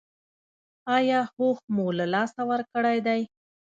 ایا 0.97 1.19
هوښ 1.35 1.59
مو 1.75 1.85
له 1.97 2.05
لاسه 2.13 2.41
ورکړی 2.51 2.97
دی؟ 3.07 3.21